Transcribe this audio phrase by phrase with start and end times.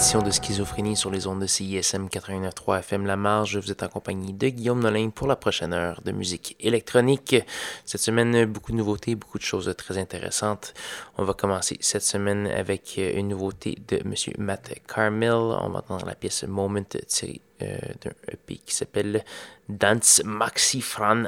[0.00, 3.58] de Schizophrénie sur les ondes de CISM 89.3 FM La Marge.
[3.58, 7.36] Vous êtes en compagnie de Guillaume Nolin pour la prochaine heure de musique électronique.
[7.84, 10.72] Cette semaine, beaucoup de nouveautés, beaucoup de choses très intéressantes.
[11.18, 14.14] On va commencer cette semaine avec une nouveauté de M.
[14.38, 15.32] Matt Carmel.
[15.32, 19.24] On va entendre la pièce Moment tirée d'un EP qui s'appelle
[19.68, 21.24] Dance Maxi Fran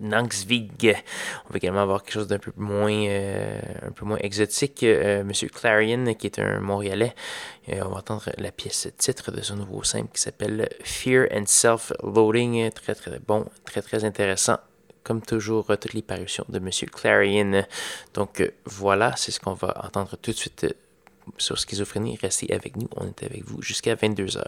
[0.00, 0.96] Nangsvig.
[1.46, 4.82] On va également avoir quelque chose d'un peu moins, euh, un peu moins exotique.
[4.82, 7.14] Euh, Monsieur Clarion, qui est un Montréalais.
[7.68, 12.70] on va entendre la pièce titre de son nouveau simple qui s'appelle Fear and Self-Loading.
[12.72, 14.58] Très très bon, très très intéressant
[15.02, 17.64] comme toujours, toutes les parutions de Monsieur Clarion.
[18.14, 20.66] Donc voilà, c'est ce qu'on va entendre tout de suite
[21.38, 22.18] sur Schizophrénie.
[22.20, 24.42] Restez avec nous, on est avec vous jusqu'à 22h.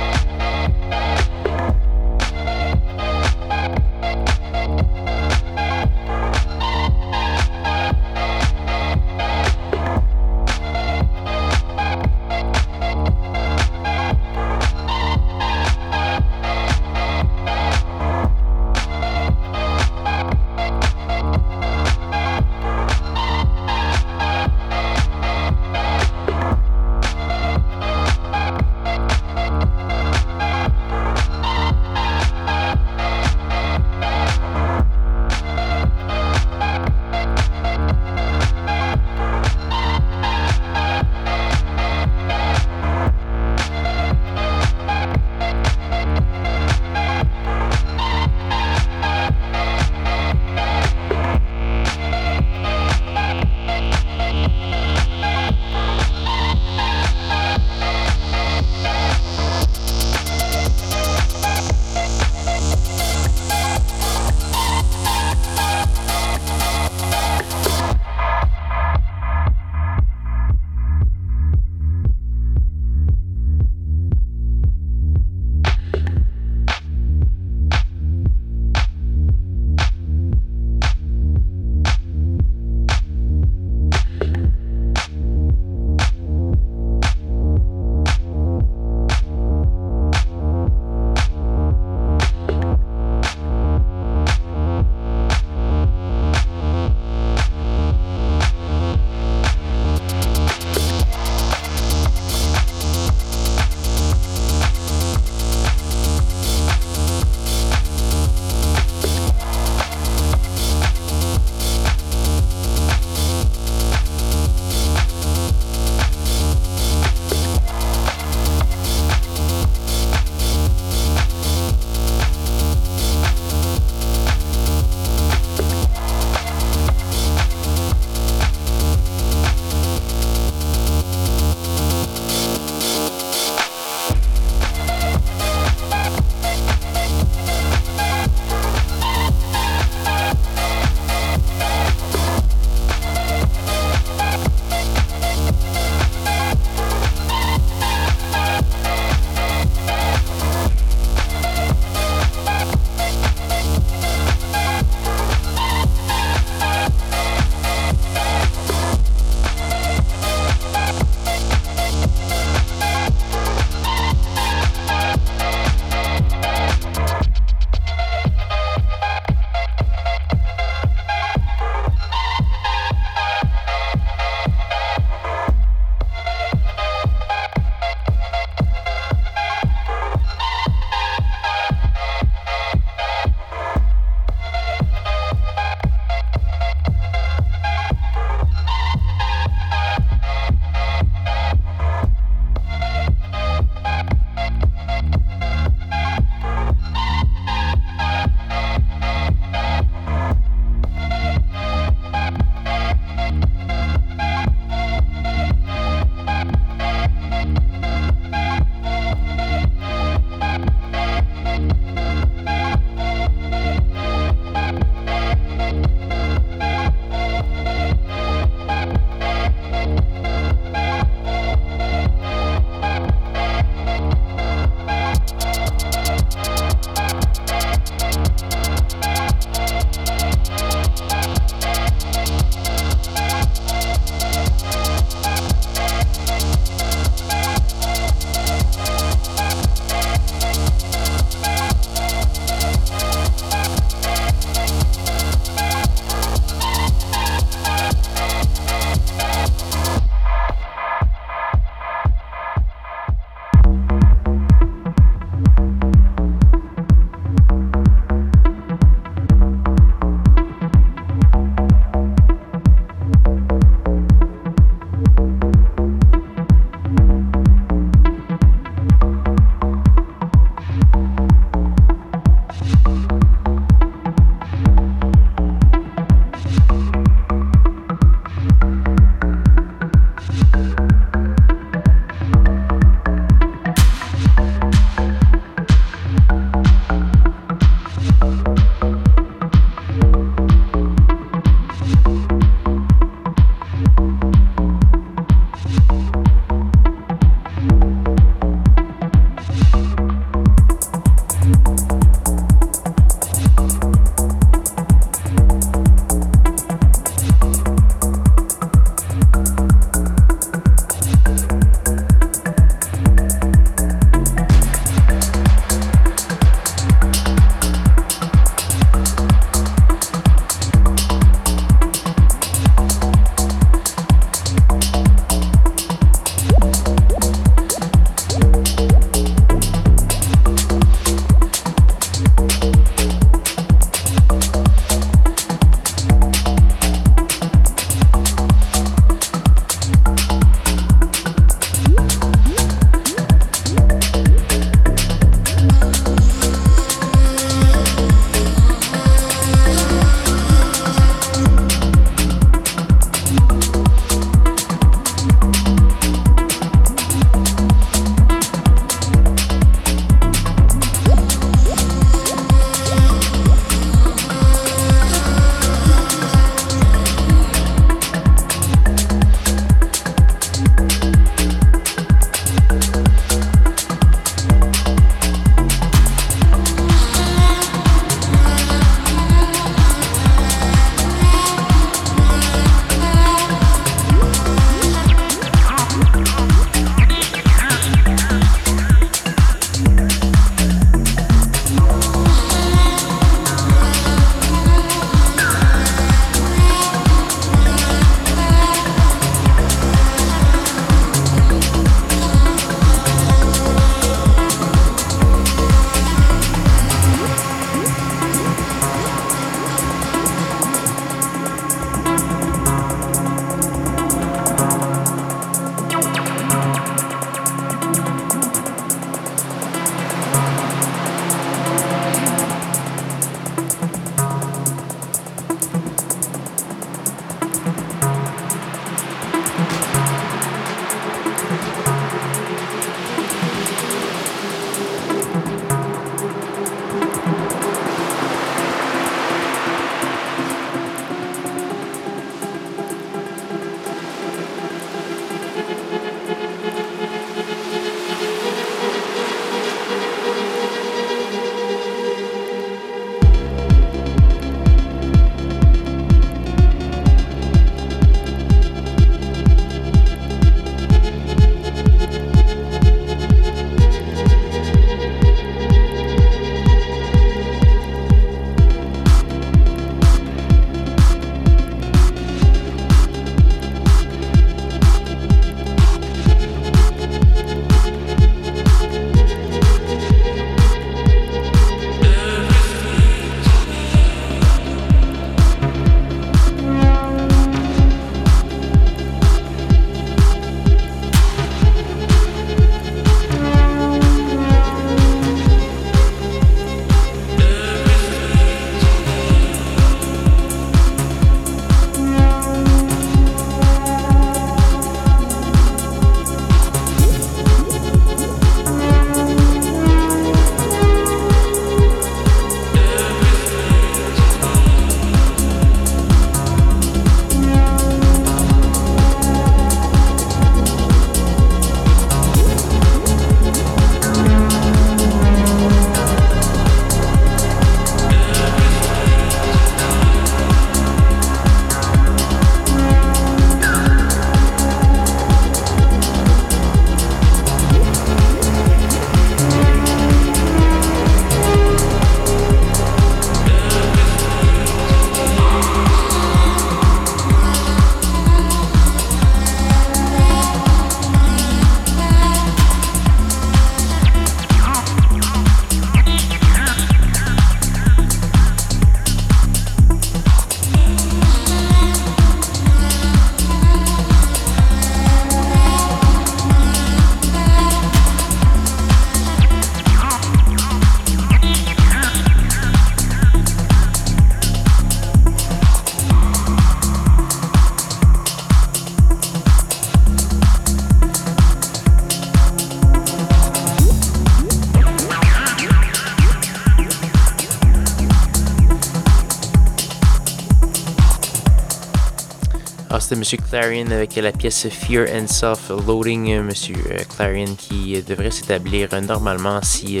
[593.54, 596.40] Avec la pièce Fear and Self-Loading.
[596.40, 596.74] Monsieur
[597.14, 600.00] Clarion qui devrait s'établir normalement si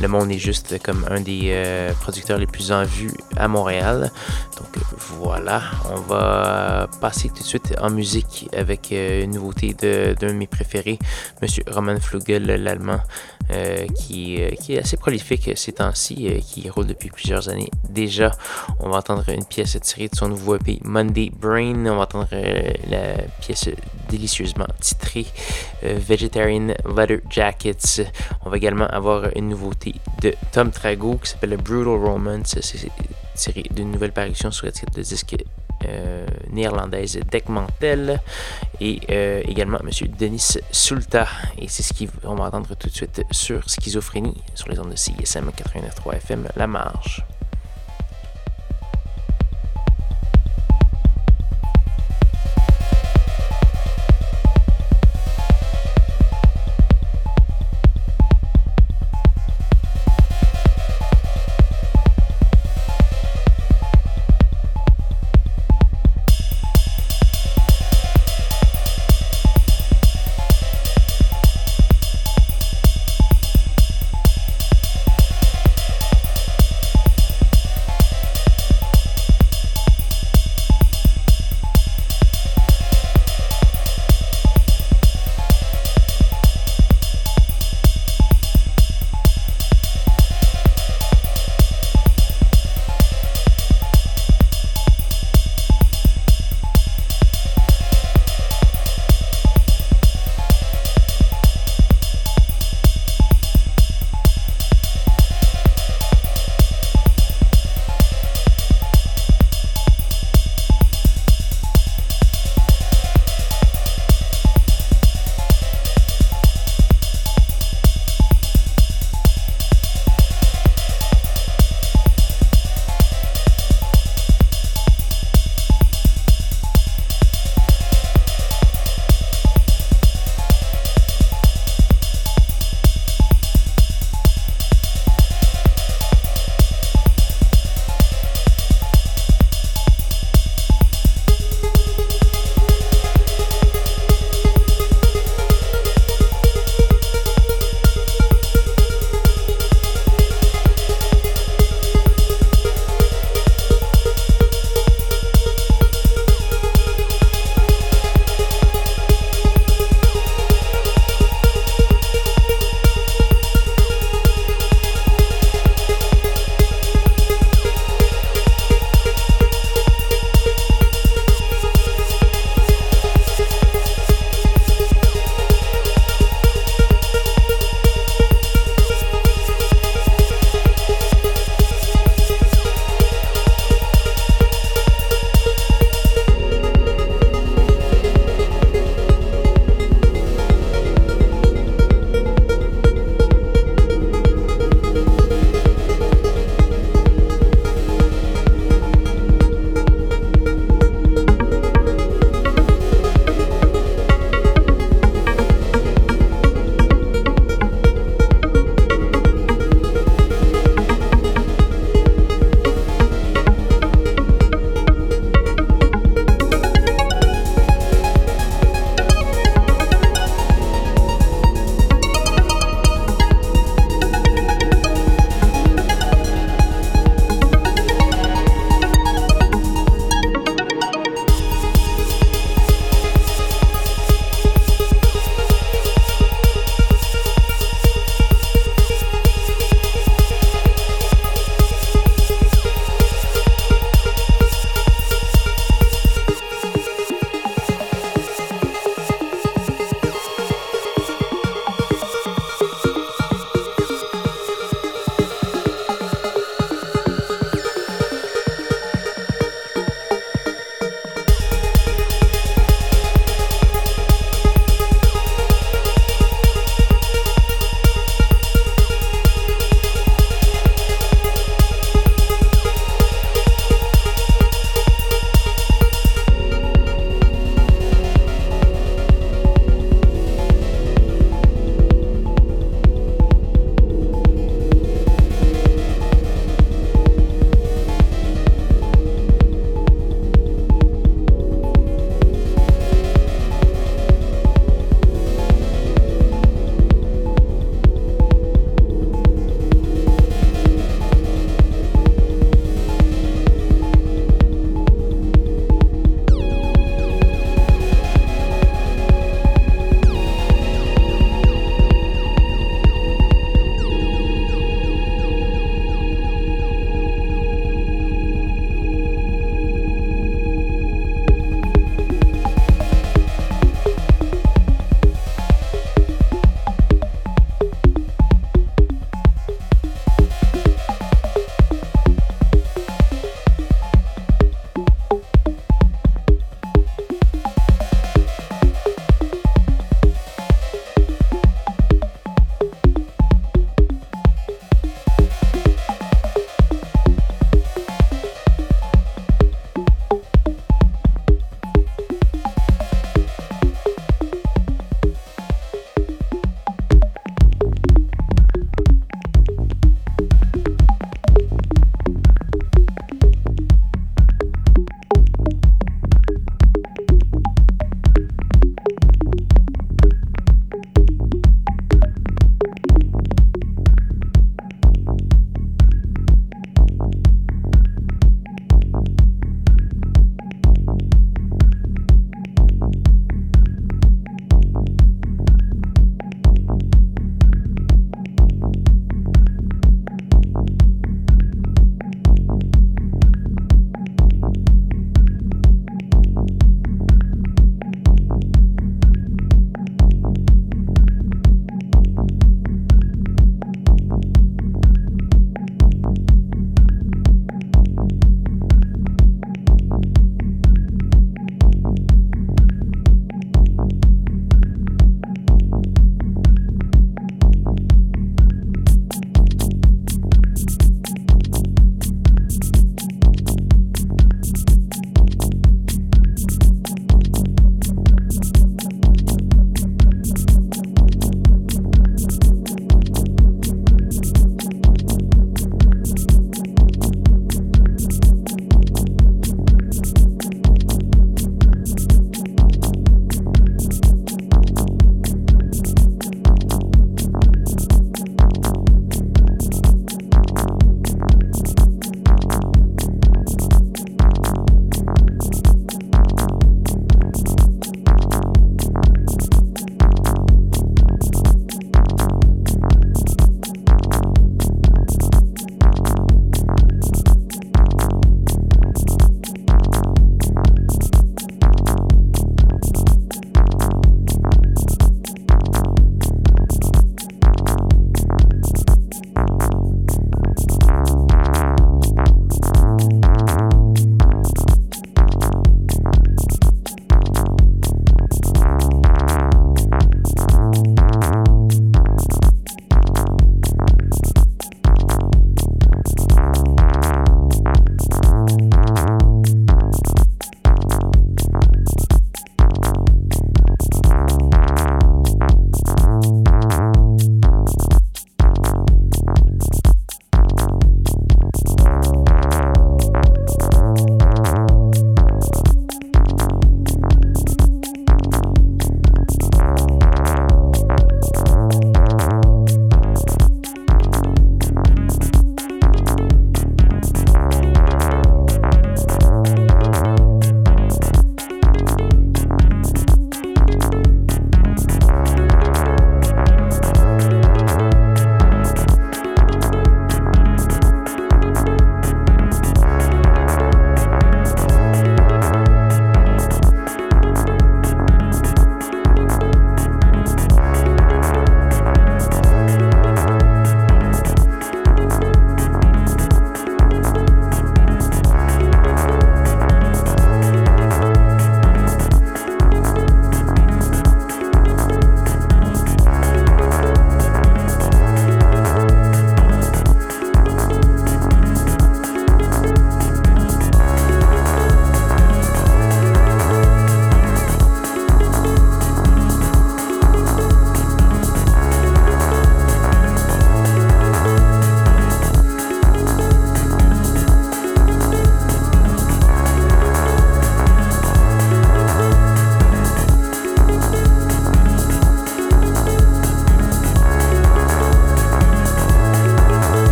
[0.00, 1.54] le Monde est juste comme un des
[2.00, 4.10] producteurs les plus en vue à Montréal.
[4.56, 4.82] Donc
[5.20, 5.62] voilà,
[5.94, 10.98] on va passer tout de suite en musique avec une nouveauté d'un de, mes préférés,
[11.42, 13.00] Monsieur Roman Flugel, l'allemand,
[13.96, 18.32] qui, qui, est assez prolifique ces temps-ci, qui roule depuis plusieurs années déjà.
[18.78, 21.86] On va entendre une pièce tirée de son nouveau EP Monday Brain.
[21.86, 23.68] On va entendre euh, la pièce
[24.08, 25.26] délicieusement titrée
[25.84, 28.02] euh, Vegetarian Leather Jackets.
[28.44, 32.56] On va également avoir une nouveauté de Tom Trago qui s'appelle Brutal Romance.
[32.60, 32.90] C'est
[33.34, 35.36] tiré d'une nouvelle parution sur titre de disque
[35.86, 38.20] euh, néerlandaise Deckmantel
[38.80, 39.00] et
[39.46, 41.26] également Monsieur Denis Sulta.
[41.58, 44.96] Et c'est ce qu'on va entendre tout de suite sur Schizophrénie sur les ondes de
[44.96, 47.24] CISM 89.3 FM La Marge.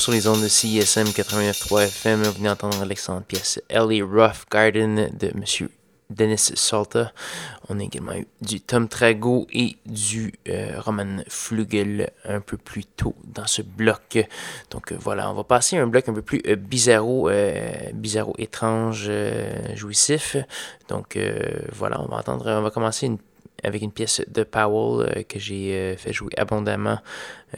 [0.00, 2.22] Sur les ondes de CISM 89.3 FM.
[2.22, 5.70] Vous venez d'entendre l'excellente pièce Ellie Rough Garden de Monsieur
[6.08, 7.12] Dennis Salta.
[7.68, 12.86] On a également eu du Tom Trago et du euh, Roman Flugel un peu plus
[12.86, 14.26] tôt dans ce bloc.
[14.70, 17.28] Donc euh, voilà, on va passer à un bloc un peu plus euh, bizarro,
[17.92, 19.10] bizarro étrange,
[19.74, 20.38] jouissif.
[20.88, 21.18] Donc
[21.72, 23.10] voilà, on va entendre, on va commencer
[23.62, 27.00] avec une pièce de Powell que j'ai fait jouer abondamment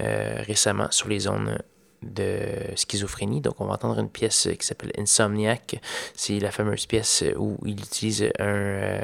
[0.00, 1.56] récemment sur les zones
[2.02, 3.40] de schizophrénie.
[3.40, 5.80] Donc, on va entendre une pièce qui s'appelle Insomniac.
[6.14, 9.00] C'est la fameuse pièce où il utilise un,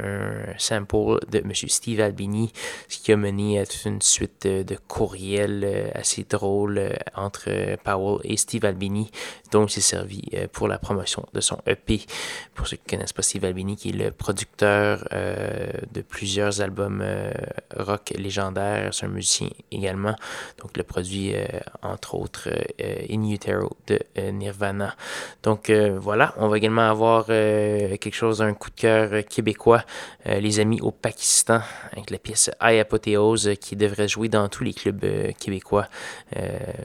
[0.00, 1.52] euh, sample de M.
[1.54, 2.52] Steve Albini,
[2.88, 7.76] ce qui a mené à toute une suite de, courriels euh, assez drôles euh, entre
[7.84, 9.10] Powell et Steve Albini,
[9.50, 12.00] dont il s'est servi pour la promotion de son EP.
[12.54, 17.04] Pour ceux qui ne connaissent pas Steve Albini, qui est le producteur de plusieurs albums
[17.76, 20.14] rock légendaires, c'est un musicien également.
[20.60, 21.34] Donc, le produit,
[21.82, 24.94] entre autres, euh, In Utero de euh, Nirvana.
[25.42, 29.84] Donc euh, voilà, on va également avoir quelque chose, un coup de cœur québécois,
[30.26, 31.60] les amis au Pakistan,
[31.92, 35.04] avec la pièce High Apothéose qui devrait jouer dans tous les clubs
[35.38, 35.86] québécois.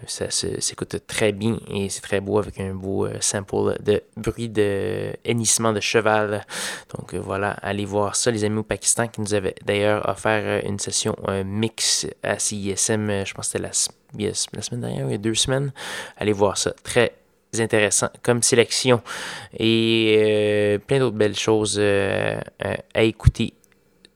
[0.08, 5.12] ça s'écoute très bien et c'est très beau avec un beau sample de bruit de
[5.24, 6.46] hennissement de cheval.
[6.96, 10.80] Donc voilà, allez voir ça, les amis au Pakistan qui nous avaient d'ailleurs offert une
[10.80, 11.15] session
[11.46, 13.74] mix à CISM, je pense que c'était la
[14.17, 15.72] la semaine dernière, il y a deux semaines.
[16.18, 16.74] Allez voir ça.
[16.84, 17.13] Très
[17.59, 19.01] intéressant comme sélection
[19.57, 22.39] et euh, plein d'autres belles choses euh,
[22.93, 23.53] à écouter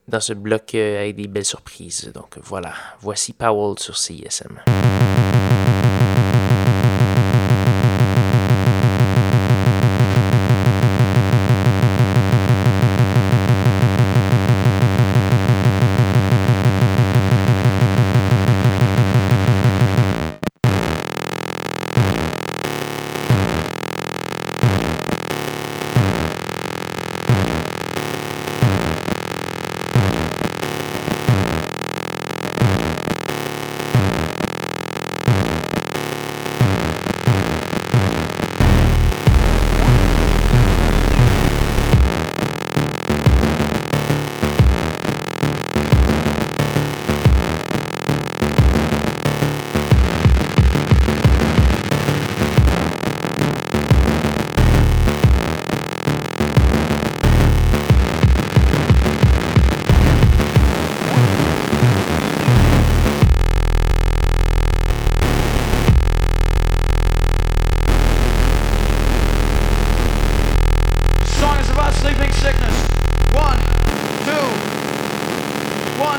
[0.10, 2.12] dans ce bloc euh, avec des belles surprises.
[2.14, 4.60] Donc voilà, voici Powell sur CISM.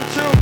[0.01, 0.40] one, two.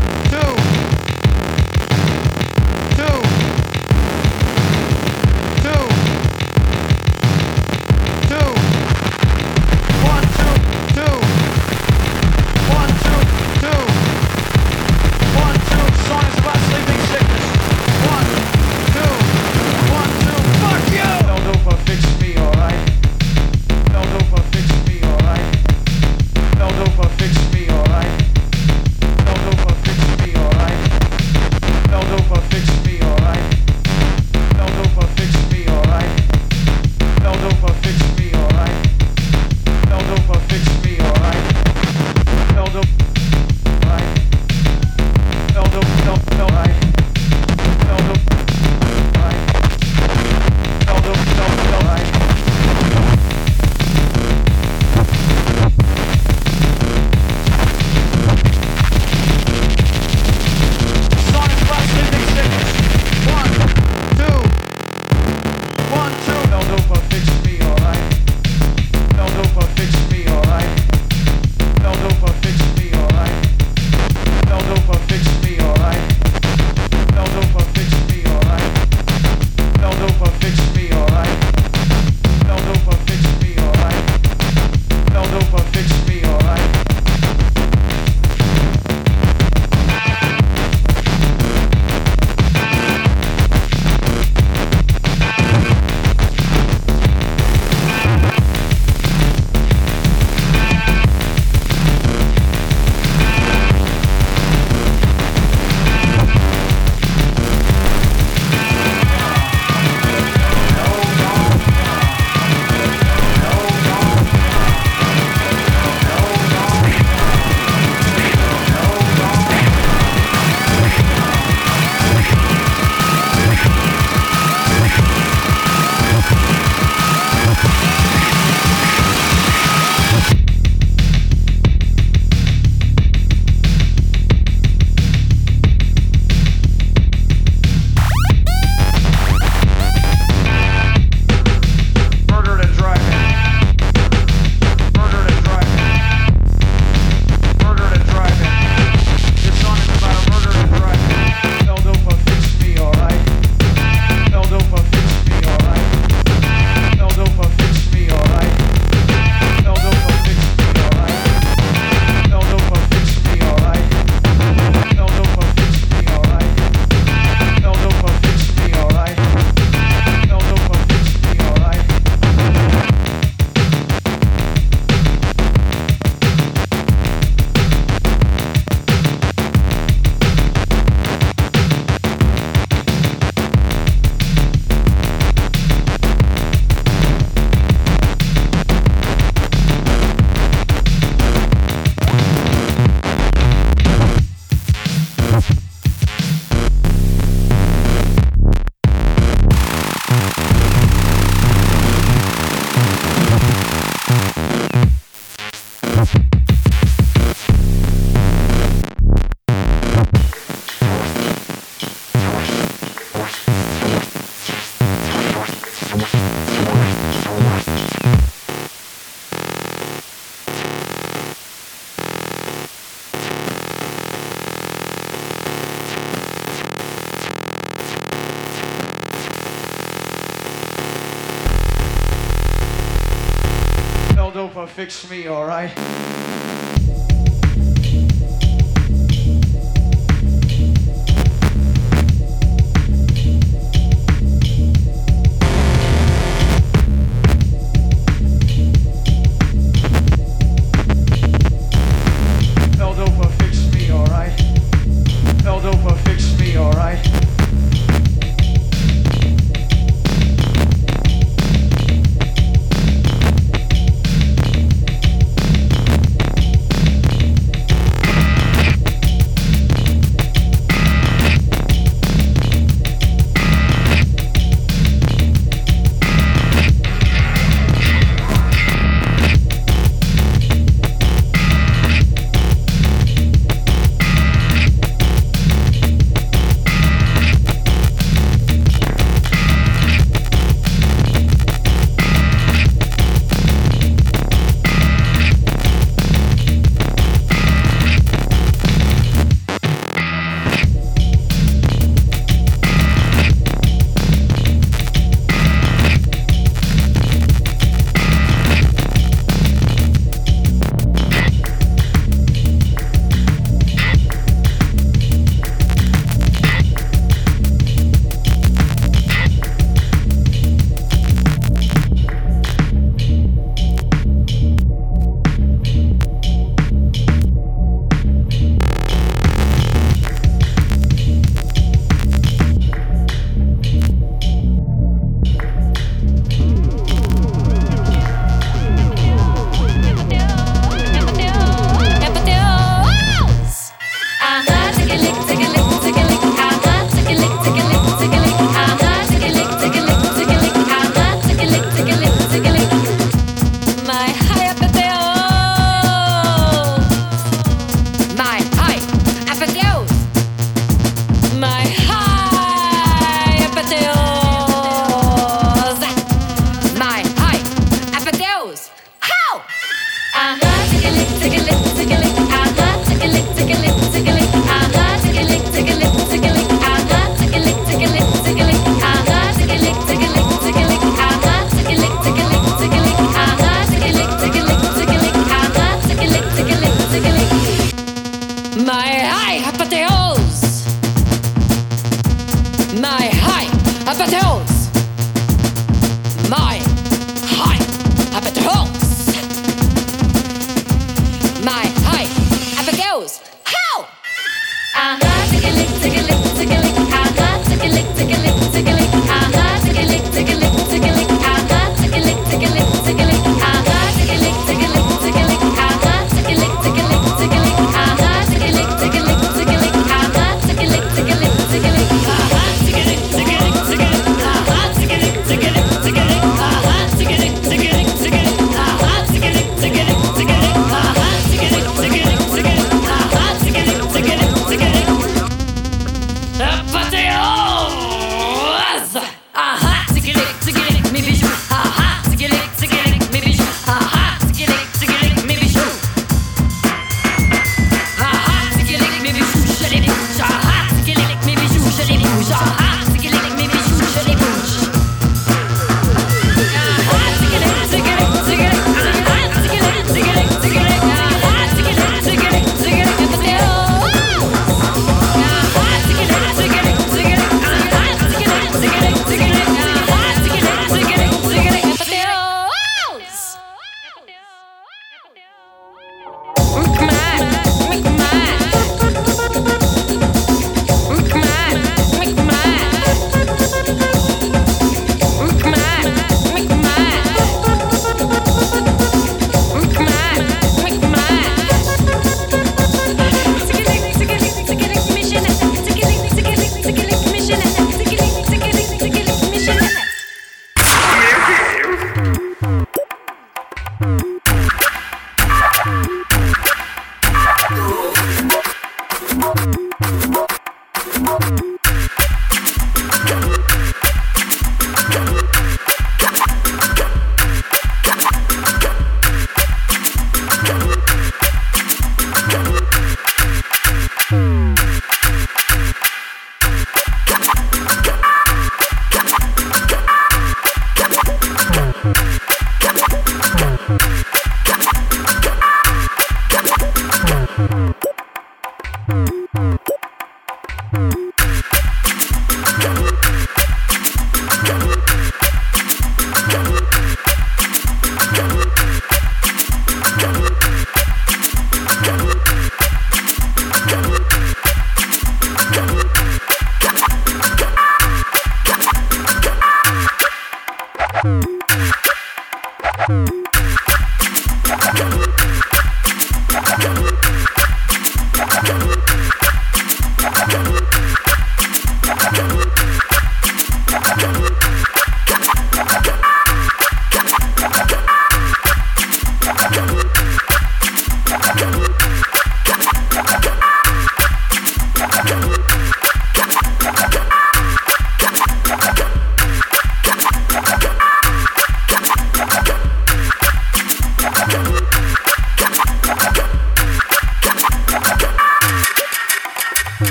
[234.79, 236.18] Fix me, alright?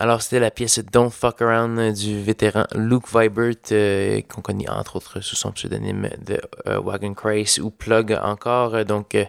[0.00, 4.94] Alors, c'était la pièce Don't Fuck Around du vétéran Luke Vibert, euh, qu'on connaît entre
[4.94, 8.84] autres sous son pseudonyme de euh, Wagon Craze ou Plug encore.
[8.84, 9.24] Donc, euh,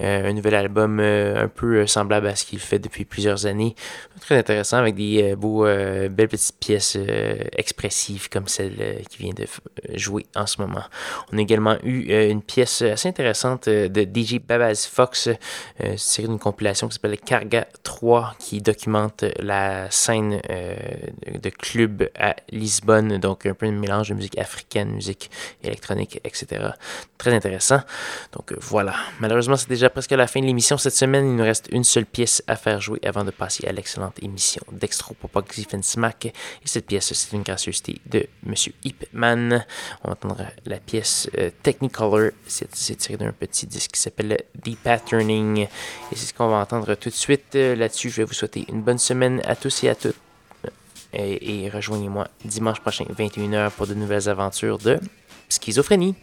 [0.00, 3.76] euh, un nouvel album un peu semblable à ce qu'il fait depuis plusieurs années.
[4.20, 6.98] Très intéressant avec des beaux, belles petites pièces
[7.56, 9.46] expressives comme celle qui vient de
[9.96, 10.82] jouer en ce moment.
[11.32, 15.28] On a également eu une pièce assez intéressante de DJ Babaz Fox,
[15.96, 20.74] tirée d'une compilation qui s'appelle Carga 3, qui documente la scène euh,
[21.38, 25.30] de club à Lisbonne, donc un peu un mélange de musique africaine, musique
[25.62, 26.70] électronique, etc.
[27.18, 27.80] Très intéressant.
[28.32, 28.94] Donc euh, voilà.
[29.20, 31.28] Malheureusement, c'est déjà presque la fin de l'émission cette semaine.
[31.28, 34.62] Il nous reste une seule pièce à faire jouer avant de passer à l'excellente émission
[34.72, 36.26] d'Extro-Popoxy Smack.
[36.26, 36.32] Et
[36.64, 39.64] cette pièce, c'est une gracieuseté de Monsieur Hipman.
[40.04, 42.30] On va entendre la pièce euh, Technicolor.
[42.46, 45.58] C'est tiré d'un petit disque qui s'appelle Depatterning.
[45.58, 45.68] Et
[46.12, 47.54] c'est ce qu'on va entendre tout de suite.
[47.54, 49.94] Là-dessus, je vais vous souhaiter une bonne semaine à tous et à
[51.12, 54.98] et rejoignez-moi dimanche prochain, 21h, pour de nouvelles aventures de
[55.48, 56.14] schizophrénie.